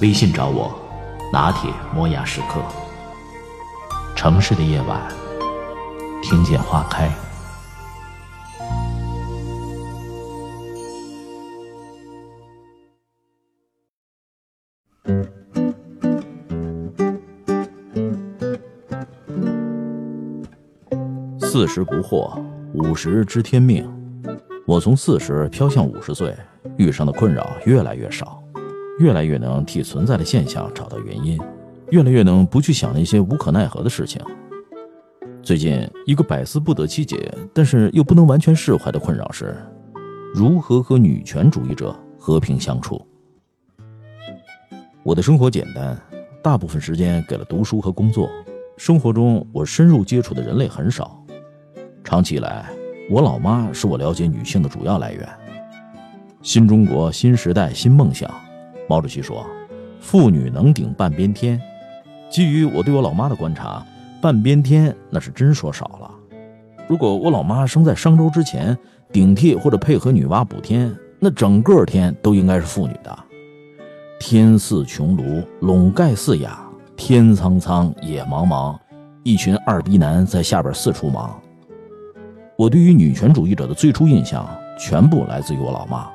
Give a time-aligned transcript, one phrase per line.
[0.00, 0.74] 微信找我，
[1.30, 2.62] 拿铁磨牙时刻。
[4.16, 4.98] 城市的夜晚，
[6.22, 7.10] 听见花开。
[21.40, 22.42] 四十不惑，
[22.72, 23.86] 五十知天命。
[24.66, 26.34] 我从四十飘向五十岁，
[26.78, 28.39] 遇上的困扰越来越少，
[29.00, 31.40] 越来越能替存在的现象找到原因，
[31.90, 34.20] 越来越能不去想那些无可奈何的事情。
[35.42, 39.56] 最近一个百思不得其解，但是又不能完全释怀的困扰是，
[40.34, 43.00] 如何和女权主义者和平相处。
[45.02, 45.98] 我的生活简单，
[46.42, 48.28] 大部分时间给了读书和工作，
[48.76, 51.24] 生活中我深入接触的人类很少。
[52.04, 52.66] 长期以来，
[53.08, 55.26] 我老妈是我了解女性的主要来源。
[56.42, 58.30] 新中国新时代新梦想，
[58.90, 59.46] 毛主席说
[60.02, 61.60] ：“妇女能顶半边天。”
[62.28, 63.86] 基于我对我老妈的观察，
[64.20, 66.10] 半边天那是真说少了。
[66.88, 68.76] 如果我老妈生在商周之前，
[69.12, 73.16] 顶替或者配合女娲补天，那整个天都应该是妇女的。
[74.18, 76.48] 天似穹庐，笼盖四野；
[76.96, 78.76] 天苍苍，野茫茫，
[79.22, 81.40] 一群二逼男在下边四处忙。
[82.58, 84.44] 我对于女权主义者的最初印象，
[84.76, 86.10] 全部来自于我老妈。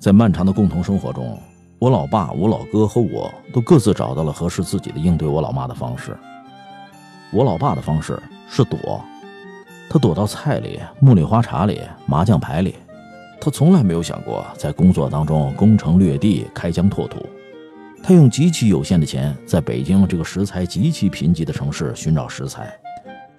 [0.00, 1.38] 在漫长的共同生活中，
[1.78, 6.16] 我老爸、我老哥和我都各自找到了合适自己的应对我老妈的方式。
[7.30, 8.98] 我老爸的方式是躲，
[9.90, 12.76] 他躲到菜里、茉莉花茶里、麻将牌里，
[13.38, 17.18] 他从来没有想过在工作当中攻城略地、开疆拓土。
[18.02, 22.72] 他用极其有限的钱，在北京这个食材极其贫瘠的城市寻找食材。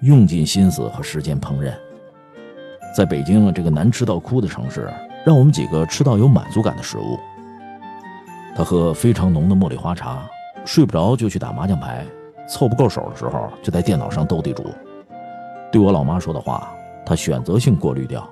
[0.00, 1.72] 用尽心思和时间烹饪，
[2.96, 4.92] 在北京这个难吃到哭的城市，
[5.28, 7.20] 让我们几个吃到有满足感的食物。
[8.56, 10.26] 他喝非常浓的茉莉花茶，
[10.64, 12.02] 睡不着就去打麻将牌，
[12.48, 14.64] 凑不够手的时候就在电脑上斗地主。
[15.70, 16.74] 对我老妈说的话，
[17.04, 18.26] 他选择性过滤掉，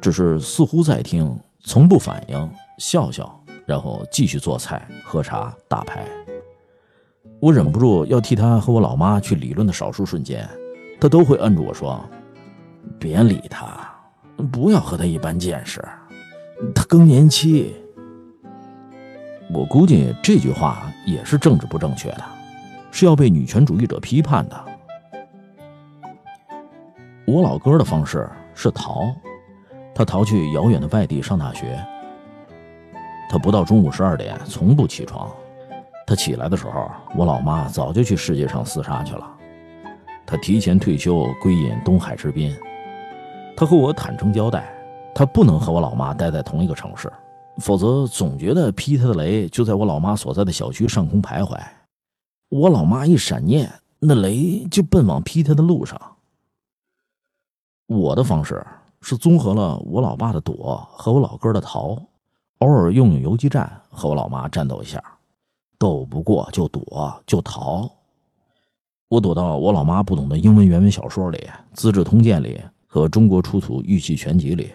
[0.00, 3.32] 只是似乎在听，从不反应，笑笑，
[3.64, 6.04] 然后继续做菜、喝茶、打牌。
[7.38, 10.44] 我忍不住要替他和我老妈去理论的少数瞬间。
[11.00, 12.04] 他都会摁住我说
[12.98, 13.88] ：“别理他，
[14.50, 15.80] 不要和他一般见识，
[16.74, 17.74] 他更年期。”
[19.52, 22.24] 我估计这句话也是政治不正确的，
[22.90, 24.64] 是要被女权主义者批判的。
[27.24, 29.04] 我老哥的方式是逃，
[29.94, 31.78] 他逃去遥远的外地上大学。
[33.28, 35.30] 他不到中午十二点从不起床，
[36.06, 39.28] 他起来的时候，我老妈早就去世界上厮杀去了。
[40.24, 42.52] 他提前退休，归隐东海之滨。
[43.56, 44.75] 他和我坦诚交代，
[45.16, 47.10] 他不能和我老妈待在同一个城市，
[47.56, 51.58] 否则总觉得劈他的雷就在我老妈所在的小区上空徘徊。
[52.50, 55.98] 我老妈一闪念，那雷就奔往劈他的路上。
[57.86, 58.62] 我的方式
[59.00, 61.96] 是综合了我老爸的躲和我老哥的逃，
[62.58, 65.02] 偶尔用用游击战和我老妈战斗一下，
[65.78, 67.90] 斗不过就躲就逃。
[69.08, 71.38] 我躲到我老妈不懂的英文原文小说里、
[71.72, 74.70] 《资治通鉴》里和《中国出土玉器全集》里，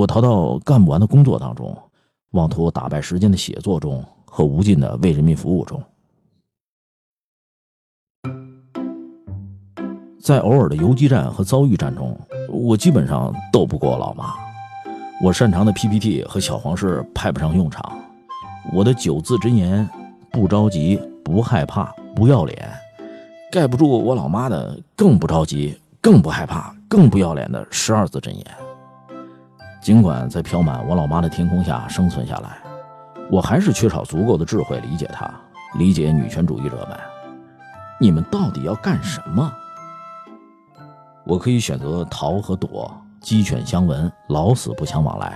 [0.00, 1.76] 我逃到干不完的工作当中，
[2.30, 5.78] 妄图打败时间的写作中和无尽的为人民服务中。
[10.18, 12.18] 在偶尔的游击战和遭遇战中，
[12.48, 14.32] 我基本上斗不过老妈。
[15.22, 17.92] 我擅长的 PPT 和小黄式派不上用场，
[18.72, 19.86] 我的九字真言：
[20.32, 22.70] 不着急，不害怕，不要脸。
[23.52, 28.46] 盖不住我老妈的，更不着急，更不害怕，更不要脸的十二字真言。
[29.80, 32.58] 尽管在飘满我老妈的天空下生存下来，
[33.30, 35.32] 我还是缺少足够的智慧理解她，
[35.78, 36.98] 理解女权主义者们。
[37.98, 39.50] 你们到底要干什么？
[41.24, 45.34] 我可以选择逃和躲，鸡犬相闻，老死不相往来。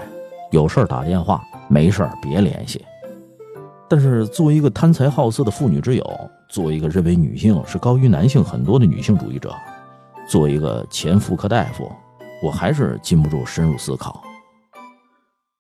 [0.51, 2.85] 有事打电话，没事别联系。
[3.89, 9.55] 但是，作为一个贪财好色的妇女之友，作为一个认为女性是高于男性很多的女性主义者，
[10.29, 11.91] 作为一个前妇科大夫，
[12.43, 14.23] 我还是禁不住深入思考。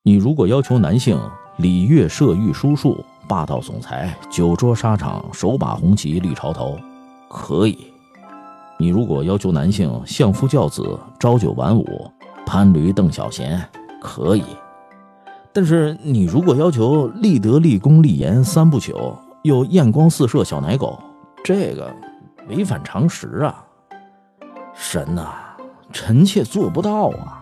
[0.06, 1.18] 你如果要求男性
[1.56, 6.78] 礼乐射御书数，霸道总裁，酒桌沙场，手把红旗立潮头，
[7.26, 7.86] 可以。
[8.78, 11.86] 你如果要求男性相夫教子、朝九晚五、
[12.44, 13.66] 攀驴邓小闲，
[13.98, 14.44] 可以。
[15.54, 21.02] 但是你如果要求立德、立功、立言三不朽，又艳光四射小奶狗，
[21.42, 21.90] 这个
[22.50, 23.64] 违反常识啊！
[24.74, 25.30] 神呐，
[25.90, 27.40] 臣妾做不到啊！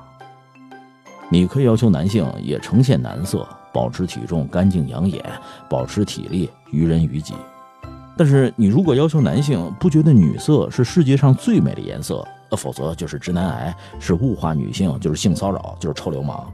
[1.32, 5.24] 你可以要求男性也呈现男色，保持体重，干净养眼，
[5.66, 7.32] 保持体力，于人于己。
[8.18, 16.44] 但是你如果要求男性不觉得女色是世界上最美的颜色，呃，否则就是直男癌，是物化女性，就是性骚扰，就是臭流氓，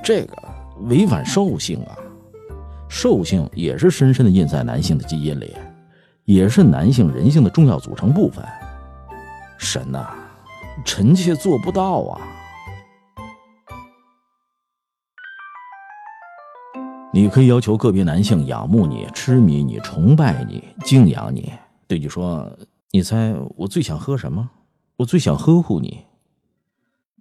[0.00, 0.36] 这个
[0.82, 1.98] 违反兽性啊！
[2.88, 5.56] 兽性也是深深的印在男性的基因里，
[6.24, 8.44] 也是男性人性的重要组成部分。
[9.58, 10.06] 神呐，
[10.84, 12.20] 臣妾做不到啊！
[17.20, 21.52] 你可以要求个别男性仰慕你、痴迷你、崇拜你、敬仰你，
[21.86, 22.50] 对你说
[22.92, 24.48] ：“你猜我最想喝什么？
[24.96, 26.02] 我最想呵护你。”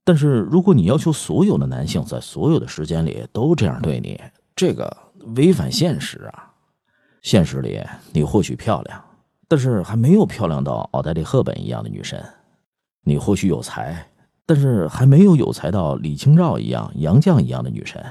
[0.05, 4.17] 但是如果你要求所有的男性在所有的时间里都这样对你，
[4.55, 4.89] 这个
[5.35, 6.49] 违反现实啊！
[7.21, 9.03] 现实里你或许漂亮，
[9.49, 12.17] 但是还没有漂亮到奥黛丽·赫本一样的女神；
[13.03, 14.07] 你或许有才，
[14.45, 18.01] 但是还没有有才到李清照一样、杨绛一样的女神。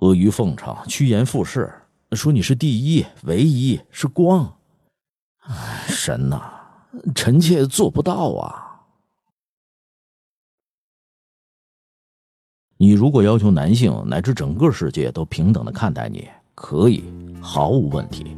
[0.00, 1.70] 阿谀奉承、趋炎附势，
[2.12, 4.50] 说你是第一、唯一，是光。
[5.86, 6.40] 神呐，
[7.14, 8.80] 臣妾做不到啊！
[12.78, 17.04] 你如果要求男性乃至整个世界都平等的看待你，可以，
[17.38, 18.34] 毫无问题。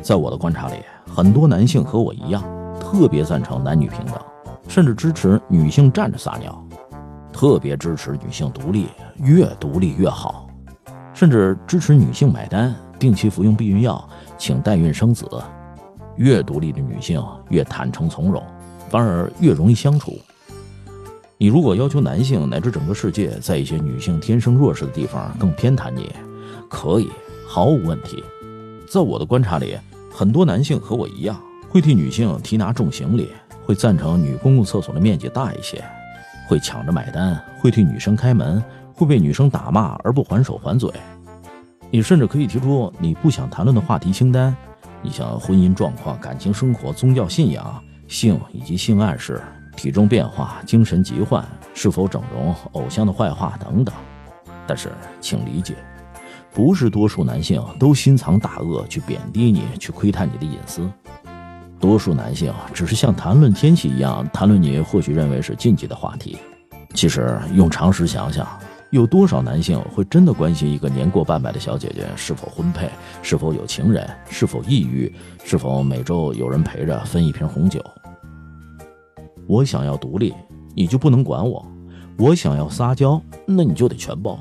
[0.00, 0.76] 在我的观察里，
[1.06, 2.42] 很多男性和我一样，
[2.80, 4.18] 特别赞成男女平等，
[4.68, 6.66] 甚至支持女性站着撒尿，
[7.30, 8.86] 特别支持女性独立，
[9.16, 10.47] 越独立越好。
[11.18, 15.28] 甚至支持女性买单，定期服用避孕药，请代孕生子。
[16.14, 18.40] 越独立的女性越坦诚从容，
[18.88, 20.16] 反而越容易相处。
[21.36, 26.08] 你如果要求男性乃至整个世界在一些女性天生弱势的地方更偏袒你，
[26.70, 27.10] 可以，
[27.48, 28.22] 毫无问题。
[28.88, 29.76] 在我的观察里，
[30.14, 31.36] 很多男性和我一样，
[31.68, 33.28] 会替女性提拿重行李，
[33.66, 35.82] 会赞成女公共厕所的面积大一些，
[36.48, 38.62] 会抢着买单，会替女生开门。
[38.98, 40.90] 会被女生打骂而不还手还嘴，
[41.88, 44.54] 你甚至可以提出你不想谈论的话题清单，
[45.02, 49.40] 你像婚姻状况、感情生活、宗教信仰、性以及性暗示、
[49.76, 53.94] 体重变化、精神疾患、是否整容、偶像的坏话等等。
[54.66, 54.90] 但是，
[55.20, 55.76] 请理解，
[56.52, 60.90] 不是多数男性都心藏大恶去贬低你、去窥探你的隐私，
[61.78, 66.36] 多数男性只是像谈论天气一样谈论你或许认为是禁忌的话题。
[66.94, 68.44] 其实，用常识想想。
[68.90, 72.88] 有多少男性会真的关心一个年过半百的小姐姐是否婚配、
[73.20, 75.12] 是否有情人、是否抑郁、
[75.44, 77.84] 是否每周有人陪着分一瓶红酒？
[79.46, 80.34] 我想要独立，
[80.74, 81.62] 你就不能管我；
[82.18, 84.38] 我想要撒娇，那你就得全包。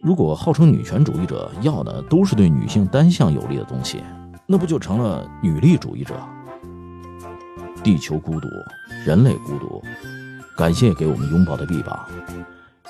[0.00, 4.02] 如果号称女权主义者要的都是对女性单向有利的东西，
[4.44, 6.14] 那不就成了女力主义者？
[7.84, 8.48] 地球孤独，
[9.06, 9.80] 人类孤独，
[10.56, 12.08] 感谢给我们拥抱的臂膀。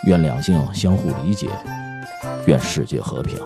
[0.04, 1.48] 愿两性相互理解，
[2.46, 3.38] 愿世界和平。